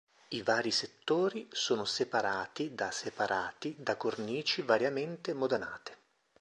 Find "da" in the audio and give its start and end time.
2.73-2.89, 3.77-3.97